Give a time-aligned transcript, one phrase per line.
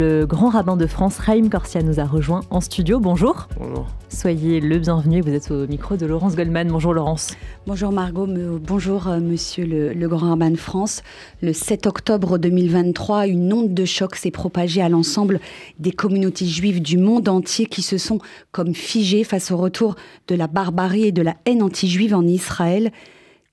[0.00, 3.00] Le grand rabbin de France, Raïm Corsia, nous a rejoint en studio.
[3.00, 3.48] Bonjour.
[3.58, 3.86] Bonjour.
[4.08, 5.20] Soyez le bienvenu.
[5.20, 6.68] Vous êtes au micro de Laurence Goldman.
[6.68, 7.36] Bonjour Laurence.
[7.66, 8.26] Bonjour Margot.
[8.26, 11.02] Bonjour euh, Monsieur le, grand rabbin de France.
[11.42, 15.38] Le 7 octobre 2023, une onde de choc s'est propagée à l'ensemble
[15.78, 18.20] des communautés juives du monde entier qui se sont
[18.52, 19.96] comme figées face au retour
[20.28, 22.90] de la barbarie et de la haine anti-juive en Israël.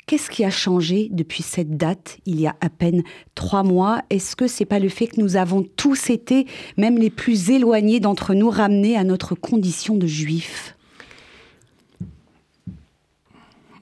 [0.08, 3.04] Qu'est-ce qui a changé depuis cette date, il y a à peine
[3.36, 4.02] trois mois?
[4.10, 6.48] Est-ce que c'est pas le fait que nous avons tous été,
[6.78, 10.78] même les plus éloignés d'entre nous, ramenés à notre condition de juifs?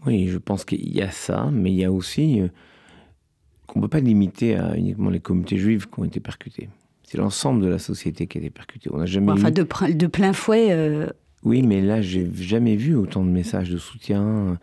[0.08, 2.48] Oui, je pense qu'il y a ça, mais il y a aussi euh,
[3.67, 6.70] qu'on ne peut pas limiter à uniquement les communautés juives qui ont été percutées.
[7.03, 8.89] C'est l'ensemble de la société qui a été percutée.
[8.92, 9.62] On n'a jamais enfin, de,
[9.94, 10.72] de, plein fouet.
[10.72, 11.05] Euh,
[11.44, 14.58] oui, mais là, j'ai jamais vu autant de messages de soutien,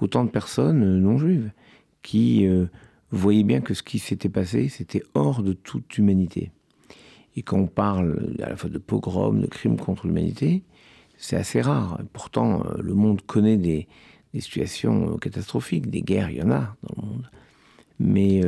[0.00, 1.50] autant de personnes euh, non juives
[2.02, 2.66] qui euh,
[3.10, 6.50] voyaient bien que ce qui s'était passé, c'était hors de toute humanité.
[7.36, 10.62] Et quand on parle à la fois de pogrom, de crimes contre l'humanité,
[11.16, 12.00] c'est assez rare.
[12.12, 13.88] Pourtant, euh, le monde connaît des,
[14.38, 17.30] situations catastrophiques, des guerres, il y en a dans le monde.
[17.98, 18.40] Mais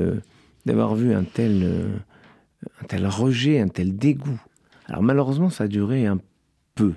[0.64, 2.00] d'avoir vu un tel,
[2.80, 4.40] un tel rejet, un tel dégoût.
[4.86, 6.20] Alors malheureusement, ça a duré un
[6.76, 6.94] peu.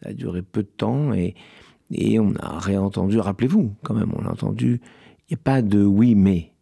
[0.00, 1.36] Ça a duré peu de temps et
[1.92, 4.80] et on a réentendu, rappelez-vous quand même, on a entendu,
[5.28, 6.52] il n'y a pas de oui mais.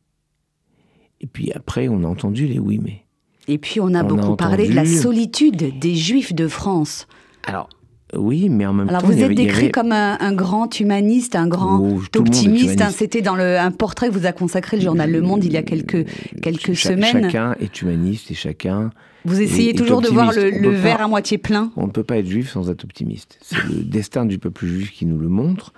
[1.21, 3.05] Et puis après, on a entendu les oui mais.
[3.49, 7.07] Et puis on a beaucoup parlé de la solitude des Juifs de France.
[7.45, 7.69] Alors,
[8.17, 8.95] oui, mais en même temps.
[8.95, 12.83] Alors vous êtes décrit comme un, grand humaniste, un grand oh, optimiste.
[12.91, 15.57] C'était dans le, un portrait que vous a consacré le journal Le Monde il y
[15.57, 16.07] a quelques,
[16.43, 17.25] quelques semaines.
[17.25, 18.91] Chacun est humaniste et chacun
[19.25, 22.27] vous essayez toujours de voir le, verre à moitié plein On ne peut pas être
[22.27, 23.39] juif sans être optimiste.
[23.41, 25.73] C'est le destin du peuple juif qui nous le montre.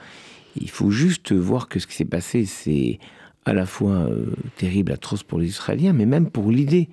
[0.61, 2.99] Il faut juste voir que ce qui s'est passé, c'est
[3.45, 4.27] à la fois euh,
[4.57, 6.89] terrible, atroce pour les Israéliens, mais même pour l'idée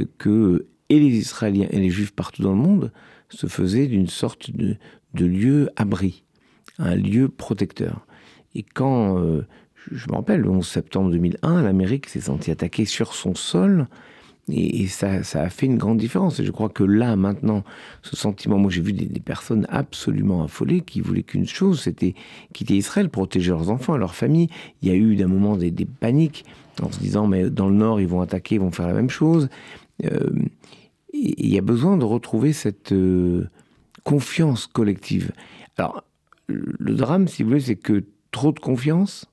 [0.00, 2.92] euh, que et les Israéliens et les Juifs partout dans le monde
[3.34, 4.76] se faisaient d'une sorte de,
[5.24, 6.24] lieu abri,
[6.78, 8.06] un lieu protecteur.
[8.54, 9.46] Et quand, euh,
[9.92, 13.88] je me rappelle, le 11 septembre 2001, l'Amérique s'est sentie attaquée sur son sol
[14.50, 16.38] et, ça, ça, a fait une grande différence.
[16.38, 17.64] Et je crois que là, maintenant,
[18.02, 22.14] ce sentiment, moi j'ai vu des, personnes absolument affolées qui voulaient qu'une chose, c'était
[22.52, 24.48] quitter Israël, protéger leurs enfants, leurs familles.
[24.82, 26.44] Il y a eu d'un moment des, paniques
[26.82, 29.10] en se disant, mais dans le nord, ils vont attaquer, ils vont faire la même
[29.10, 29.48] chose.
[30.04, 30.30] Euh,
[31.14, 33.48] il y a besoin de retrouver cette euh,
[34.02, 35.32] confiance collective.
[35.78, 36.04] Alors,
[36.48, 39.26] le drame, si vous voulez, c'est que trop de confiance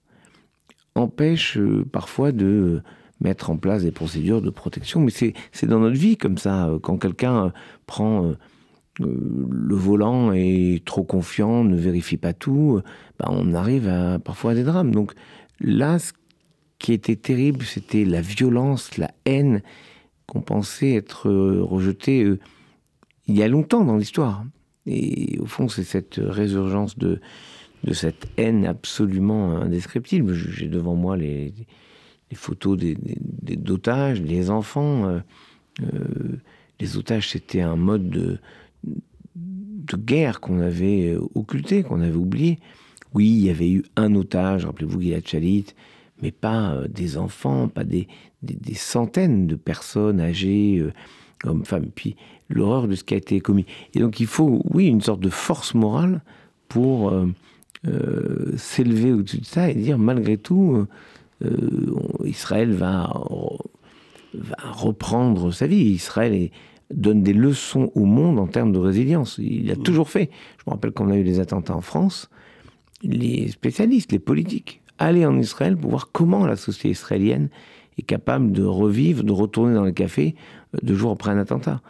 [0.95, 2.81] empêche euh, parfois de
[3.19, 5.01] mettre en place des procédures de protection.
[5.01, 6.69] Mais c'est dans notre vie comme ça.
[6.81, 7.49] Quand quelqu'un euh,
[7.87, 8.31] prend
[8.99, 12.81] le volant et est trop confiant, ne vérifie pas tout,
[13.17, 14.91] bah, on arrive à, parfois à des drames.
[14.91, 15.13] Donc
[15.59, 16.11] là, ce
[16.77, 19.61] qui était terrible, c'était la violence, la haine
[20.31, 22.25] qu'on pensait être rejetée
[23.27, 24.45] il y a longtemps dans l'histoire.
[24.85, 27.19] Et au fond, c'est cette résurgence de,
[27.83, 30.33] de cette haine absolument indescriptible.
[30.33, 31.53] J'ai devant moi les,
[32.29, 32.95] les photos des,
[33.57, 35.05] d'otages, des enfants.
[35.09, 35.19] Euh,
[35.83, 36.37] euh,
[36.79, 38.39] les otages, c'était un mode de,
[38.85, 42.57] de guerre qu'on avait occulté, qu'on avait oublié.
[43.13, 45.65] Oui, il y avait eu un otage, rappelez-vous Gilad Chalit,
[46.21, 48.07] mais pas euh, des enfants, pas des,
[48.43, 50.83] des, centaines de personnes âgées,
[51.43, 51.89] hommes, femmes.
[51.93, 52.15] Puis
[52.49, 53.65] l'horreur de ce qui a été commis.
[53.93, 56.21] Et donc il faut, oui, une sorte de force morale
[56.67, 57.13] pour
[58.55, 60.85] s'élever au-dessus de ça et dire malgré tout,
[61.43, 63.11] euh, Israël va,
[64.63, 65.91] reprendre sa vie.
[65.91, 66.49] Israël
[66.93, 69.39] donne des leçons au monde en termes de résilience.
[69.41, 69.83] Il a mm.
[69.83, 70.29] toujours fait.
[70.57, 72.29] Je me rappelle quand on a eu les attentats en France,
[73.03, 77.49] les spécialistes, les politiques, allaient en Israël pour voir comment la société israélienne
[77.97, 80.35] est capable de revivre, de retourner dans les cafés
[80.75, 81.81] euh, deux jours après un attentat.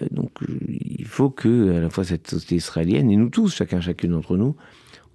[0.00, 0.30] Euh, donc
[0.68, 4.36] il faut que à la fois cette société israélienne et nous tous, chacun chacune d'entre
[4.36, 4.56] nous,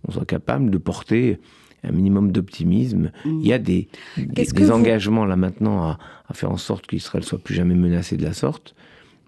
[0.08, 1.40] on soit capable de porter
[1.84, 3.12] un minimum d'optimisme.
[3.26, 3.40] Mm.
[3.42, 7.40] Il y a des, des, engagements là maintenant à, à, faire en sorte qu'Israël soit
[7.40, 8.76] plus jamais menacé de la sorte.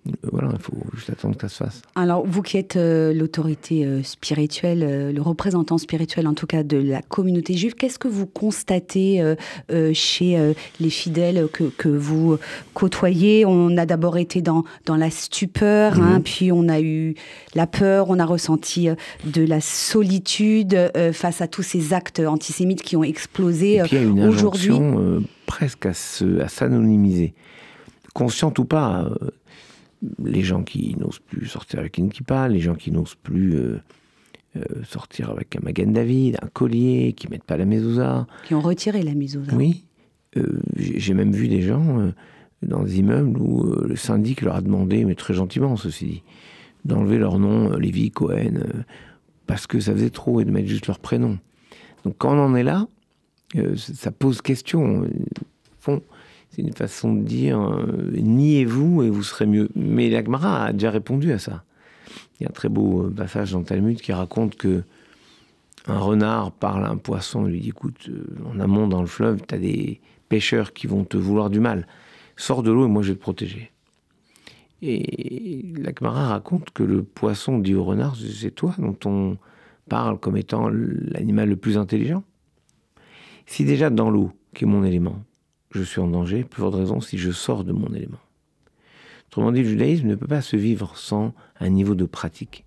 [0.08, 1.82] Euh, voilà, il faut juste attendre que ça se fasse.
[1.96, 6.78] Alors, vous qui êtes euh, l'autorité euh, spirituelle, le représentant spirituel en tout cas de
[6.78, 9.36] la communauté juive, qu'est-ce que vous constatez
[9.94, 12.38] chez les fidèles que, que, vous
[12.74, 13.46] côtoyez?
[13.46, 16.24] On a d'abord été dans, dans la stupeur, hein, mhm.
[16.24, 17.16] puis on a eu
[17.56, 18.90] la peur, on a ressenti
[19.26, 24.72] de la solitude face à tous ces actes antisémites qui ont explosé aujourd'hui.
[25.46, 27.34] Presque à s'anonymiser.
[28.14, 29.10] Consciente ou pas,
[30.24, 33.80] les gens qui n'osent plus sortir avec une kippa, les gens qui n'osent plus euh,
[34.56, 38.28] euh, sortir avec un Magan David, un collier, qui mettent pas la mezouza.
[38.46, 39.54] Qui ont retiré la mezouza.
[39.56, 39.86] Oui.
[40.36, 42.12] Euh, j'ai même vu des gens
[42.62, 46.24] dans des immeubles où le syndic leur a demandé, mais très gentiment ceci dit,
[46.86, 48.60] d'enlever leur nom, Lévi, Cohen,
[49.48, 51.40] parce que ça faisait trop, et de mettre juste leur prénom.
[52.04, 52.88] Donc quand on en est là,
[53.76, 55.08] ça pose question.
[55.80, 56.02] Fond,
[56.52, 57.60] c'est une façon de dire
[58.12, 59.70] niez-vous et vous serez mieux.
[59.76, 61.64] Mais l'Agmara a déjà répondu à ça.
[62.40, 64.84] Il y a un très beau passage dans Talmud qui raconte que
[65.88, 68.10] un renard parle à un poisson et lui dit écoute,
[68.46, 71.88] en amont dans le fleuve, tu as des pêcheurs qui vont te vouloir du mal
[72.36, 73.72] sors de l'eau et moi je vais te protéger.
[74.82, 79.38] Et l'Akmara raconte que le poisson dit au renard, c'est toi dont on
[79.90, 82.24] parle comme étant l'animal le plus intelligent.
[83.48, 85.24] Si déjà dans l'eau, qui est mon élément,
[85.72, 88.20] je suis en danger, plus forte raison si je sors de mon élément.
[89.28, 92.66] Autrement dit, le judaïsme ne peut pas se vivre sans un niveau de pratique.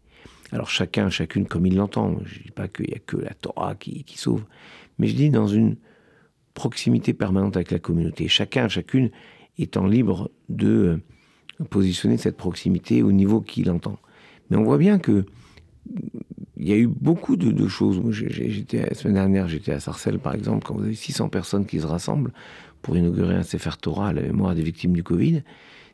[0.52, 2.18] Alors chacun, chacune comme il l'entend.
[2.24, 4.44] Je ne dis pas qu'il n'y a que la Torah qui, qui sauve,
[4.98, 5.76] mais je dis dans une
[6.54, 8.28] proximité permanente avec la communauté.
[8.28, 9.10] Chacun, chacune
[9.58, 11.00] étant libre de
[11.60, 13.98] euh, positionner cette proximité au niveau qu'il entend.
[14.50, 15.24] Mais on voit bien que
[16.56, 18.02] il y a eu beaucoup de, choses.
[18.72, 21.86] La semaine dernière, j'étais à Sarcelles par exemple, quand vous avez 600 personnes qui se
[21.86, 22.32] rassemblent
[22.82, 25.42] pour inaugurer un Sefer Torah à la mémoire des victimes du Covid,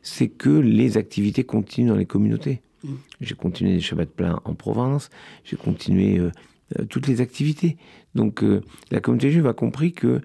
[0.01, 2.61] c'est que les activités continuent dans les communautés.
[2.83, 2.93] Mmh.
[3.21, 5.09] J'ai continué des Shabbats pleins en province,
[5.43, 6.31] j'ai continué euh,
[6.79, 7.77] euh, toutes les activités.
[8.15, 8.43] Donc
[8.89, 10.21] la communauté juive a compris que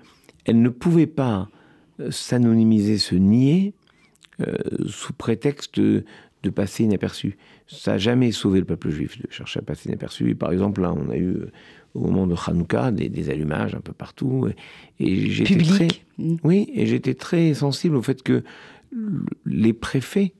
[0.46, 1.48] elle ne pouvait pas
[2.10, 3.74] s'anonymiser, se nier,
[4.40, 4.56] euh,
[4.86, 6.04] sous prétexte de,
[6.54, 7.36] passer inaperçu.
[7.68, 10.34] Ça n'a jamais sauvé le peuple juif de chercher à passer inaperçu.
[10.34, 11.52] Par exemple, là, on a eu euh,
[11.94, 14.48] au moment de Hanouka des, allumages un peu partout.
[14.98, 16.36] Et, j'étais très, mm.
[16.44, 18.42] oui, et j'étais très sensible au fait que
[19.46, 20.34] les préfets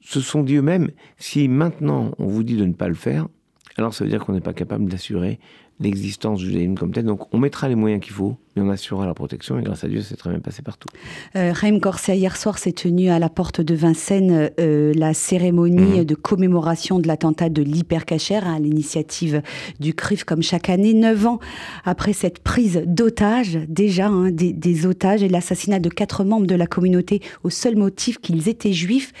[0.00, 3.28] se sont dit eux-mêmes si maintenant on vous dit de ne pas le faire,
[3.76, 5.38] alors ça veut dire qu'on n'est pas capable d'assurer
[5.82, 7.04] l'existence du judaïsme comme tel.
[7.04, 9.88] Donc on mettra les moyens qu'il faut, mais on assurera la protection, et grâce à
[9.88, 10.88] Dieu, c'est très bien passé partout.
[11.36, 16.00] Euh, Raïm Corsia, hier soir s'est tenue à la porte de Vincennes euh, la cérémonie
[16.00, 16.04] mhm.
[16.04, 19.42] de commémoration de l'attentat de l'hypercachère à l'initiative
[19.80, 21.38] du CRIF, comme chaque année, neuf ans
[21.84, 26.54] après cette prise d'otages, déjà hein, des, des otages et l'assassinat de quatre membres de
[26.54, 29.12] la communauté au seul motif qu'ils étaient juifs.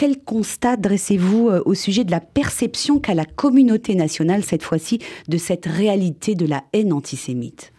[0.00, 4.98] Quel constat dressez-vous euh, au sujet de la perception qu'a la communauté nationale, cette fois-ci,
[5.28, 7.72] de cette réalité de la haine antisémite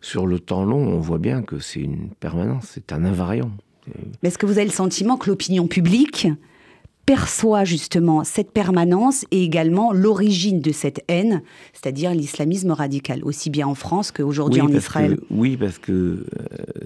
[0.00, 3.52] Sur le temps long, on voit bien que c'est une permanence, c'est un invariant.
[4.22, 6.26] Est-ce que vous avez le sentiment que l'opinion publique
[7.06, 11.42] perçoit justement cette permanence et également l'origine de cette haine,
[11.74, 15.20] c'est-à-dire l'islamisme radical, aussi bien en France qu'aujourd'hui en Israël?
[15.30, 16.24] Oui, parce que euh,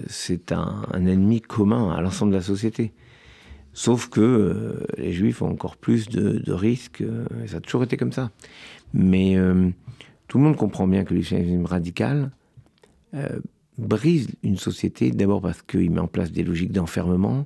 [0.07, 2.91] c'est un, ennemi commun à l'ensemble de la société.
[3.73, 7.95] Sauf que euh, les juifs ont encore plus de, risques, euh, ça a toujours été
[7.95, 8.29] comme ça.
[8.93, 9.69] Mais euh,
[10.29, 12.31] tout le monde comprend bien que l'islamisme radical
[13.77, 17.45] brise une société, d'abord parce qu'il met en place des logiques d'enfermement,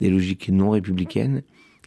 [0.00, 1.42] des logiques non républicaines,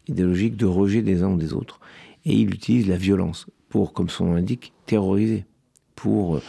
[0.08, 1.80] et des logiques de rejet des uns ou des autres.
[2.26, 5.46] Et il utilise la violence pour, comme son nom l'indique, terroriser,
[5.96, 6.40] pour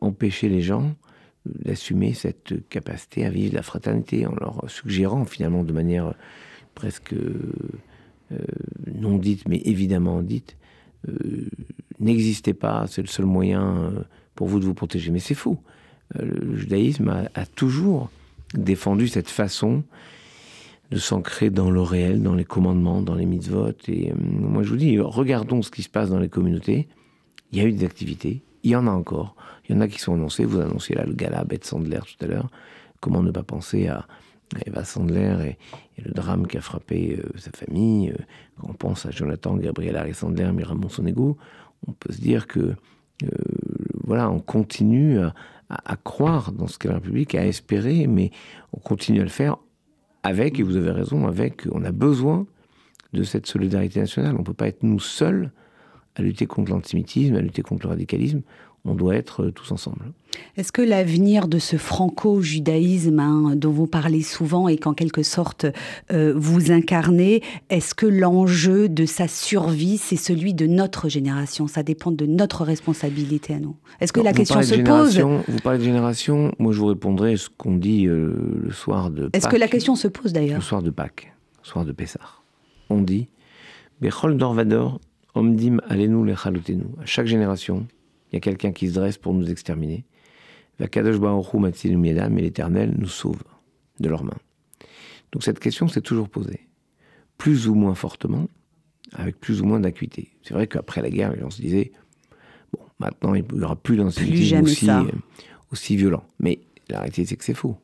[0.00, 0.94] empêcher les gens
[1.46, 6.14] d'assumer cette capacité à vivre la fraternité, en leur suggérant finalement de manière
[6.74, 7.52] presque euh,
[8.92, 10.57] non dite, mais évidemment dite,
[11.08, 11.48] euh,
[12.00, 13.90] n'existait pas, c'est le seul moyen euh,
[14.34, 15.10] pour vous de vous protéger.
[15.10, 15.58] Mais c'est faux.
[16.14, 18.08] Le judaïsme a, toujours
[18.54, 19.82] défendu cette façon
[20.90, 23.72] de s'ancrer dans le réel, dans les commandements, dans les mitzvot.
[23.88, 26.88] Et moi, je vous dis, regardons ce qui se passe dans les communautés.
[27.52, 29.36] Il y a eu des activités, il y en a encore.
[29.68, 30.46] Il y en a qui sont annoncées.
[30.46, 32.48] Vous annonciez là le gala Beth Sandler tout à l'heure.
[33.00, 34.06] Comment ne pas penser à,
[34.66, 35.56] Eva Sandler
[35.96, 38.10] et, le drame qui a frappé euh, sa famille.
[38.10, 38.22] Euh,
[38.56, 41.36] quand on pense à Jonathan, Gabriel Harry Sandler, Miramon Sonego,
[41.86, 43.28] on peut se dire que euh,
[44.04, 48.30] voilà, on continue à, croire dans ce qu'est la République, à espérer, mais
[48.72, 49.56] on continue à le faire
[50.22, 52.46] avec, et vous avez raison, avec, on a besoin
[53.12, 54.34] de cette solidarité nationale.
[54.36, 55.50] On ne peut pas être nous seuls
[56.14, 58.42] à lutter contre l'antisémitisme, à lutter contre le radicalisme
[58.84, 60.12] on doit être euh, tous ensemble.
[60.56, 65.66] Est-ce que l'avenir de ce franco-judaïsme hein, dont vous parlez souvent et qu'en quelque sorte
[66.12, 71.66] euh, vous incarnez, est-ce que l'enjeu de sa survie, c'est celui de notre génération?
[71.66, 73.76] Ça dépend de notre responsabilité à nous.
[74.00, 75.18] Est-ce que la question se pose?
[75.18, 79.30] Vous parlez de génération, moi je vous répondrai ce qu'on dit euh, le soir de
[79.32, 80.58] Est-ce que la question se pose d'ailleurs?
[80.58, 81.32] Le soir de Pâques,
[81.62, 82.20] le soir de Pessah.
[82.90, 83.28] On dit
[84.00, 85.00] Bechol Dorvador,
[85.34, 86.84] Omdim Lechalotenu.
[87.02, 87.86] À chaque génération,
[88.30, 90.04] il y a quelqu'un qui se dresse pour nous exterminer.
[90.80, 93.42] mais l'Éternel nous sauve
[94.00, 94.38] de leurs mains.
[95.32, 96.68] Donc cette question s'est toujours posée,
[97.36, 98.48] plus ou moins fortement,
[99.12, 100.30] avec plus ou moins d'acuité.
[100.42, 101.92] C'est vrai qu'après la guerre, les gens se disaient,
[102.72, 105.04] bon, maintenant il n'y aura plus d'antisémitisme aussi, euh,
[105.72, 106.24] aussi violent.
[106.38, 107.76] Mais la réalité, c'est que c'est faux.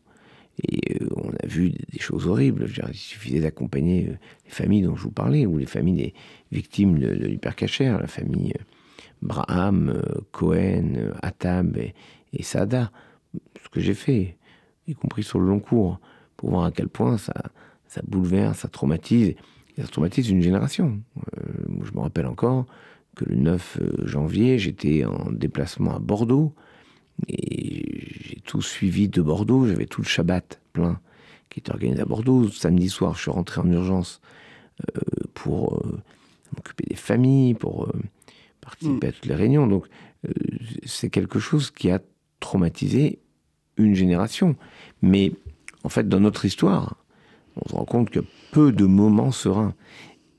[0.62, 2.66] Et euh, on a vu des choses horribles.
[2.88, 6.14] il suffisait d'accompagner les familles dont je vous parlais, ou les familles des
[6.52, 8.52] victimes de, de l'hypercachère, la famille
[9.24, 10.00] Braham,
[10.30, 11.94] Cohen, Attab et,
[12.32, 12.92] et Sada.
[13.62, 14.36] Ce que j'ai fait,
[14.86, 15.98] y compris sur le long cours,
[16.36, 17.32] pour voir à quel point ça,
[18.06, 19.34] bouleverse, ça traumatise,
[19.76, 21.00] ça traumatise une génération.
[21.82, 22.66] je me rappelle encore
[23.16, 26.54] que le 9 janvier, j'étais en déplacement à Bordeaux,
[27.28, 31.00] et j'ai tout suivi de Bordeaux, j'avais tout le Shabbat plein
[31.50, 32.48] qui était organisé à Bordeaux.
[32.48, 34.20] Samedi soir, je suis rentré en urgence
[34.96, 35.00] euh,
[35.34, 36.02] pour euh,
[36.56, 37.92] m'occuper des familles, pour euh,
[38.64, 39.66] participer à toutes les réunions.
[39.66, 39.86] Donc,
[40.84, 42.00] c'est quelque chose qui a
[42.40, 43.20] traumatisé
[43.76, 44.56] une génération.
[45.02, 45.32] Mais
[45.82, 47.04] en fait, dans notre histoire,
[47.56, 48.20] on se rend compte que
[48.52, 49.74] peu de moments sereins.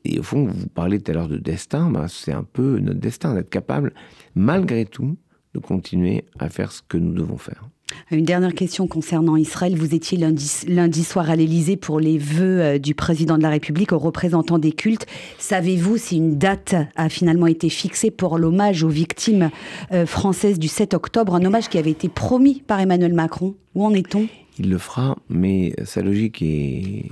[0.03, 2.99] Et au fond, vous parlez tout à l'heure de destin, bah, c'est un peu notre
[2.99, 3.93] destin d'être capable,
[4.35, 5.17] malgré tout,
[5.53, 7.69] de continuer à faire ce que nous devons faire.
[8.11, 9.75] Une dernière question concernant Israël.
[9.75, 13.91] Vous étiez lundi, soir à l'Élysée pour les vœux euh, du président de la République
[13.91, 15.05] aux représentants des cultes.
[15.39, 19.49] Savez-vous si une date a finalement été fixée pour l'hommage aux victimes
[19.91, 23.85] euh, françaises du 7 octobre, un hommage qui avait été promis par Emmanuel Macron Où
[23.85, 24.27] en est-on?
[24.59, 27.09] Il le fera, mais sa logique est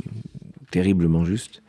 [0.72, 1.62] terriblement juste.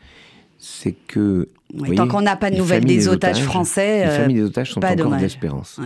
[0.58, 1.48] C'est que.
[1.96, 4.06] tant qu'on n'a pas de nouvelles des, otages, français.
[4.06, 5.80] Les familles des otages sont encore d'espérance.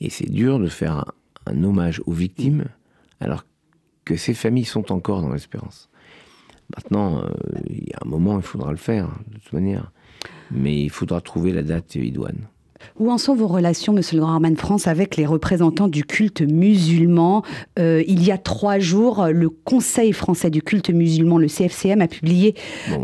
[0.00, 1.12] Et c'est dur de faire
[1.50, 2.66] un, hommage aux victimes
[3.20, 3.44] alors
[4.04, 5.88] que ces familles sont encore dans l'espérance.
[6.76, 7.30] Maintenant, euh,
[7.68, 9.92] il y a un moment, il faudra le faire, de toute manière.
[10.50, 12.48] Mais il faudra trouver la date idoine.
[12.98, 16.42] Où en sont vos relations, Monsieur le Grand Arman France, avec les représentants du culte
[16.42, 17.42] musulman?
[17.78, 22.08] Euh, Il y a trois jours, le Conseil français du culte musulman, le CFCM, a
[22.08, 22.54] publié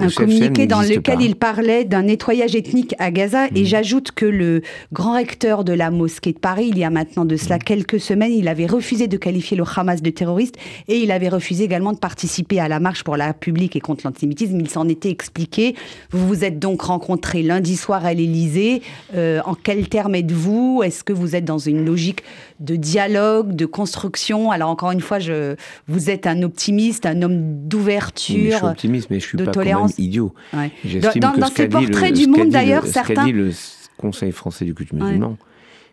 [0.00, 3.46] un communiqué dans lequel il parlait d'un nettoyage ethnique à Gaza.
[3.54, 3.66] Et mmh.
[3.66, 7.36] j'ajoute que le grand recteur de la mosquée de Paris, il y a maintenant de
[7.36, 7.64] cela mmh.
[7.64, 10.56] quelques semaines, il avait refusé de qualifier le Hamas de terroriste
[10.88, 14.06] et il avait refusé également de participer à la marche pour la République et contre
[14.06, 14.58] l'antisémitisme.
[14.60, 15.74] Il s'en était expliqué.
[16.10, 18.82] Vous vous êtes donc rencontrés lundi soir à l'Élysée.
[19.14, 20.82] Euh, en quel terme êtes-vous?
[20.84, 22.22] Est-ce que vous êtes dans une logique
[22.60, 24.52] de dialogue, de construction?
[24.52, 25.56] Alors encore une fois, je,
[25.88, 29.98] vous êtes un optimiste, un homme d'ouverture, je suis optimiste, mais je suis pas tolérance.
[29.98, 30.32] idiot.
[30.52, 33.08] Dans, dans ces portraits du monde d'ailleurs, certains.
[33.08, 33.50] Ce qu'a dit le
[33.96, 35.36] Conseil français du culte musulman,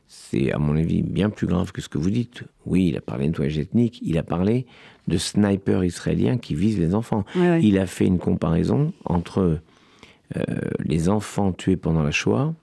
[0.08, 2.44] c'est à mon avis bien plus grave que ce que vous dites.
[2.68, 4.68] Oui, il a parlé de nettoyage ethnique, il a parlé
[5.08, 7.26] de snipers israéliens qui visent les enfants.
[7.36, 9.58] Il a fait une comparaison entre
[10.38, 10.42] euh,
[10.78, 12.54] les enfants tués pendant la Shoah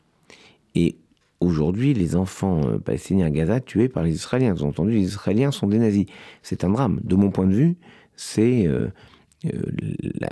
[0.75, 0.97] et
[1.41, 4.53] aujourd'hui les enfants euh, palestiniens à Gaza tués par les Israéliens.
[4.53, 6.07] Vous avez entendu, les Israéliens sont des nazis.
[6.43, 7.01] C'est un drame.
[7.03, 7.77] De mon point de vue,
[8.15, 8.89] c'est euh,
[9.47, 9.63] euh,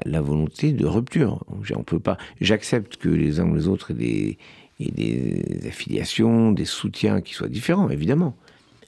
[0.04, 1.44] la, volonté de rupture.
[1.74, 2.18] On peut pas.
[2.40, 4.36] J'accepte que les uns ou les autres aient
[4.78, 8.36] des, affiliations, des soutiens qui soient différents, évidemment.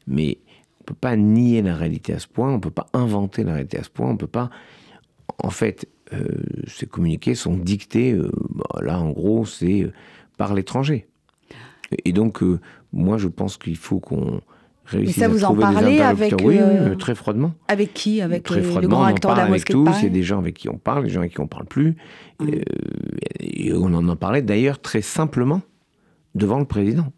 [0.06, 0.38] Mais
[0.80, 2.52] on peut pas nier la réalité à ce point.
[2.52, 4.10] On peut pas inventer la réalité à ce point.
[4.10, 4.50] On peut pas.
[5.42, 5.88] En fait,
[6.66, 8.14] ces communiqués sont dictés.
[8.14, 9.90] Bah, là, en gros, c'est
[10.36, 11.06] par l'étranger.
[12.04, 12.60] Et donc, euh,
[12.92, 14.40] moi, je pense qu'il faut qu'on
[14.84, 17.52] réussisse ça, vous à trouver en parlez des avec Oui, euh, très froidement.
[17.68, 19.88] Avec qui Avec très le grand acteur de la avec tous.
[19.98, 21.48] Il y a des gens avec qui on parle, des gens avec qui on ne
[21.48, 21.96] parle plus.
[23.40, 25.62] et on en parlait d'ailleurs très simplement
[26.34, 27.12] devant le président.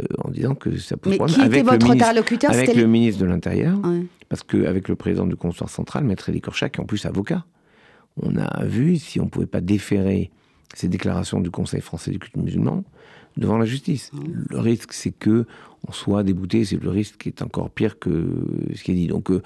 [0.00, 1.36] Euh, en disant que ça pose problème.
[1.36, 2.50] Qui avec était votre interlocuteur?
[2.50, 3.78] Avec le ministre de l'Intérieur,
[4.30, 7.44] parce qu'avec le président du consulat central, Maître Elie Korchak, qui est en plus avocat,
[8.16, 10.30] on a vu si on ne pouvait pas déférer
[10.74, 12.84] ces déclarations du Conseil français du culte musulman,
[13.36, 14.12] devant la justice.
[14.12, 14.18] Mmh.
[14.50, 15.46] Le risque, c'est que
[15.88, 18.28] on soit débouté, c'est le risque qui est encore pire que
[18.74, 19.06] ce qui est dit.
[19.08, 19.42] Donc, euh,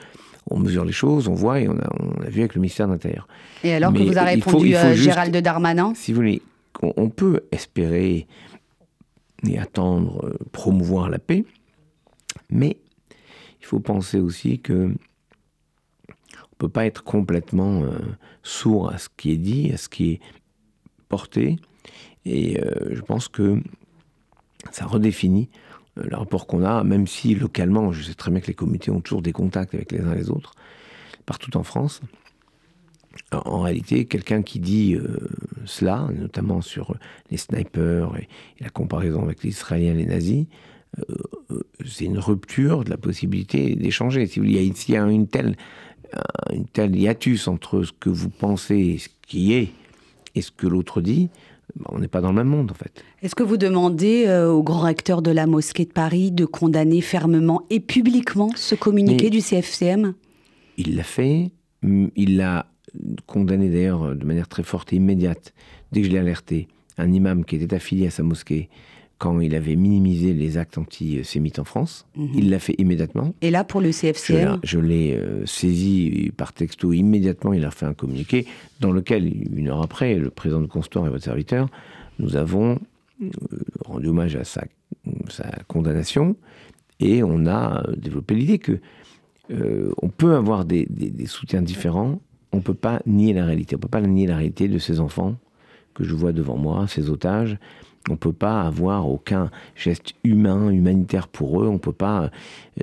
[0.50, 2.86] on mesure les choses, on voit et on a, on a vu avec le ministère
[2.86, 3.26] de l'Intérieur.
[3.64, 5.94] Et alors que vous a répondu euh, Gérald Darmanin?
[5.94, 6.42] Si vous voulez,
[6.82, 8.26] on, peut espérer
[9.48, 11.44] et attendre, euh, promouvoir la paix,
[12.50, 12.76] mais
[13.60, 14.92] il faut penser aussi que
[16.08, 17.82] on peut pas être complètement
[18.42, 20.20] sourd à ce qui est dit, à ce qui est
[21.08, 21.56] porté.
[22.24, 23.60] Et euh, je pense que
[24.72, 25.48] ça redéfinit
[25.98, 28.90] euh, le rapport qu'on a, même si localement, je sais très bien que les comités
[28.90, 30.52] ont toujours des contacts avec les uns les autres,
[31.24, 32.00] partout en France.
[33.32, 35.16] En réalité, quelqu'un qui dit euh,
[35.64, 36.96] cela, notamment sur
[37.30, 38.28] les snipers et,
[38.60, 40.46] la comparaison avec les Israéliens et les nazis,
[41.84, 44.26] c'est une rupture de la possibilité d'échanger.
[44.26, 45.56] Si il y a ici une telle,
[46.50, 49.72] une telle hiatus entre ce que vous pensez, ce qui est,
[50.36, 51.28] et ce que l'autre dit,
[51.74, 53.02] bah, on n'est pas dans le même monde en fait.
[53.22, 57.00] Est-ce que vous demandez euh, au grand recteur de la mosquée de Paris de condamner
[57.00, 60.14] fermement et publiquement ce communiqué du CFCM
[60.78, 61.50] Il l'a fait,
[61.82, 62.66] il l'a
[63.26, 65.52] condamné d'ailleurs de manière très forte et immédiate.
[65.90, 68.68] Dès que je l'ai alerté, un imam qui était affilié à sa mosquée
[69.18, 72.06] quand il avait minimisé les actes antisémites en France.
[72.16, 72.30] Mhm.
[72.34, 73.34] Il l'a fait immédiatement.
[73.40, 77.52] Et là, pour le CFCM Je l'ai euh, saisi par texto immédiatement.
[77.52, 78.46] Il a fait un communiqué
[78.80, 81.68] dans lequel, une heure après, le président du consistoire et votre serviteur,
[82.18, 82.78] nous avons
[83.22, 83.30] euh,
[83.86, 84.64] rendu hommage à sa,
[85.28, 86.36] sa, condamnation
[87.00, 88.80] et on a euh, développé l'idée que
[90.02, 92.20] on peut avoir des, des, soutiens différents.
[92.50, 93.76] On ne peut pas nier la réalité.
[93.76, 95.36] On ne peut pas nier la réalité de ces enfants
[95.94, 97.56] que je vois devant moi, ces otages,
[98.08, 101.68] on ne peut pas avoir aucun geste humain, humanitaire pour eux.
[101.68, 102.28] On ne peut pas euh,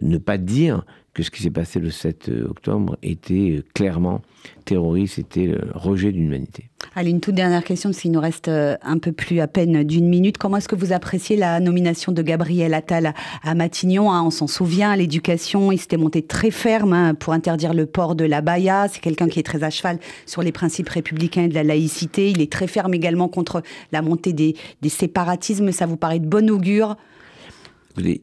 [0.02, 4.22] ne pas dire que ce qui s'est passé le 7 euh, octobre était euh, clairement
[4.66, 6.70] terroriste, c'était le rejet de l'humanité.
[6.96, 10.38] Allez, une toute dernière question, s'il nous reste un peu plus à peine d'une minute.
[10.38, 14.22] Comment est-ce que vous appréciez la nomination de Gabriel Attal à Matignon hein?
[14.24, 18.26] On s'en souvient, l'éducation, il s'était monté très ferme hein, pour interdire le port de
[18.26, 18.88] la baya.
[18.90, 22.30] C'est quelqu'un qui est très à cheval sur les principes républicains et de la laïcité.
[22.30, 25.72] Il est très ferme également contre la montée des, des séparatismes.
[25.72, 26.98] Ça vous paraît de bon augure?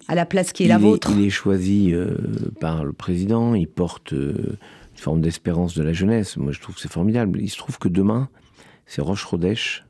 [0.08, 1.10] À la place qui est la vôtre.
[1.12, 2.16] il est choisi euh,
[2.60, 4.58] par le président, il porte euh,
[4.92, 6.36] une forme d'espérance de la jeunesse.
[6.36, 7.40] Moi, je trouve que c'est formidable.
[7.40, 8.28] Il se trouve que demain,
[8.86, 9.84] c'est Roche Rodèche,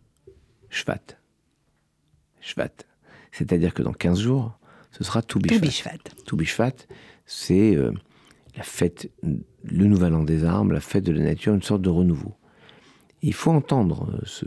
[0.68, 1.16] Shvat.
[2.40, 2.70] Shvat.
[3.32, 4.58] C'est-à-dire que dans 15 jours,
[4.90, 5.98] ce sera Toubishvat.
[6.26, 6.72] Toubishvat,
[7.26, 7.92] c'est euh,
[8.56, 11.90] la fête, le nouvel an des armes, la fête de la nature, une sorte de
[11.90, 12.34] renouveau.
[13.22, 14.46] il faut entendre ce,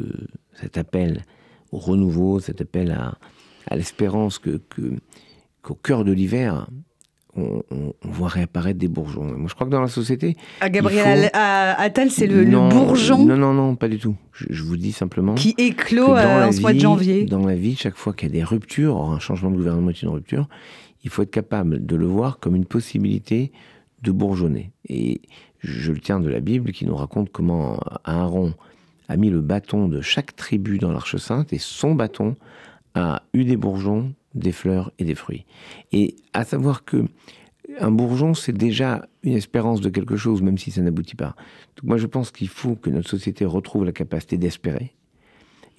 [0.53, 1.23] cet appel
[1.71, 3.17] au renouveau, cet appel à,
[3.67, 4.59] à l'espérance que,
[5.63, 6.67] qu'au cœur de l'hiver,
[7.35, 7.63] on,
[8.03, 9.23] voit réapparaître des bourgeons.
[9.23, 10.37] Moi, je crois que dans la société.
[10.61, 14.15] À Gabriel Attal, c'est le, bourgeon Non, non, non, pas du tout.
[14.33, 15.33] Je, vous dis simplement.
[15.33, 17.25] Qui éclot euh, en ce mois de janvier.
[17.25, 19.89] Dans la vie, chaque fois qu'il y a des ruptures, or un changement de gouvernement
[19.89, 20.47] est une rupture,
[21.03, 23.51] il faut être capable de le voir comme une possibilité
[24.03, 24.71] de bourgeonner.
[24.87, 25.21] Et
[25.59, 28.53] je le tiens de la Bible qui nous raconte comment Aaron
[29.09, 32.35] a mis le bâton de chaque tribu dans l'Arche Sainte et son bâton
[32.95, 35.45] a eu des bourgeons, des fleurs et des fruits.
[35.91, 37.05] Et à savoir que
[37.79, 41.35] un bourgeon, c'est déjà une espérance de quelque chose, même si ça n'aboutit pas.
[41.77, 44.93] Donc moi, je pense qu'il faut que notre société retrouve la capacité d'espérer.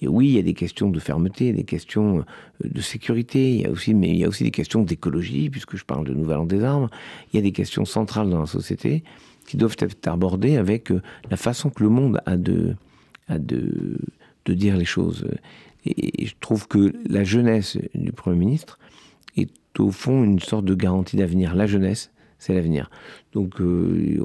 [0.01, 2.23] Et oui, il y a des questions de fermeté, des questions euh,
[2.67, 5.77] de sécurité, il y a aussi, mais il y a aussi des questions d'écologie, puisque
[5.77, 6.89] je parle de Nouvel An des Armes.
[7.31, 9.03] Il y a des questions centrales dans la société
[9.47, 12.75] qui doivent être abordées avec euh, la façon que le monde a de,
[13.29, 13.97] a de,
[14.45, 15.25] de dire les choses.
[15.85, 18.79] Et je trouve que la jeunesse du Premier ministre
[19.37, 21.53] est au fond une sorte de garantie d'avenir.
[21.55, 22.89] La jeunesse, c'est l'avenir.
[23.33, 24.19] Donc, euh,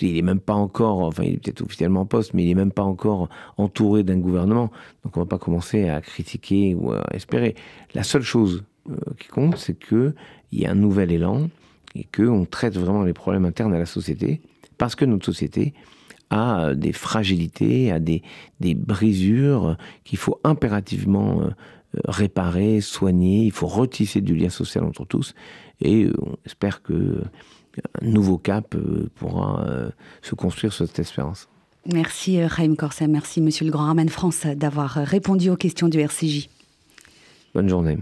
[0.00, 2.54] il n'est même pas encore, enfin, il est peut-être officiellement en poste, mais il n'est
[2.54, 4.70] même pas encore entouré d'un gouvernement.
[5.04, 7.54] Donc, on ne va pas commencer à critiquer ou à espérer.
[7.94, 10.14] La seule chose euh, qui compte, c'est qu'il
[10.52, 11.48] y a un nouvel élan
[11.94, 14.40] et qu'on traite vraiment les problèmes internes à la société,
[14.76, 15.74] parce que notre société
[16.30, 18.22] à des fragilités, à des,
[18.60, 21.50] des brisures qu'il faut impérativement euh,
[22.06, 23.44] réparer, soigner.
[23.44, 25.34] Il faut retisser du lien social entre tous.
[25.80, 27.22] Et euh, on espère que
[28.02, 29.64] un nouveau cap euh, pourra
[30.22, 31.48] se construire sur cette espérance.
[31.86, 36.48] Merci Raïm Corset, merci Monsieur le Grand Arman France d'avoir répondu aux questions du RCJ.
[37.54, 37.98] Bonne journée.